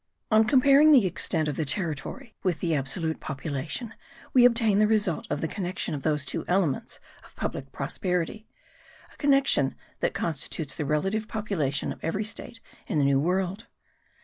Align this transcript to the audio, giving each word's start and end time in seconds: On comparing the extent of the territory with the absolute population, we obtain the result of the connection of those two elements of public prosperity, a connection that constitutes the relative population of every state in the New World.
On 0.31 0.45
comparing 0.45 0.91
the 0.91 1.05
extent 1.05 1.47
of 1.47 1.57
the 1.57 1.63
territory 1.63 2.33
with 2.41 2.59
the 2.59 2.73
absolute 2.73 3.19
population, 3.19 3.93
we 4.33 4.45
obtain 4.45 4.79
the 4.79 4.87
result 4.87 5.27
of 5.29 5.41
the 5.41 5.47
connection 5.47 5.93
of 5.93 6.01
those 6.01 6.25
two 6.25 6.43
elements 6.47 6.99
of 7.23 7.35
public 7.35 7.71
prosperity, 7.71 8.47
a 9.13 9.17
connection 9.17 9.75
that 9.99 10.15
constitutes 10.15 10.73
the 10.73 10.85
relative 10.85 11.27
population 11.27 11.91
of 11.93 12.03
every 12.03 12.23
state 12.25 12.59
in 12.87 12.97
the 12.97 13.05
New 13.05 13.19
World. 13.19 13.67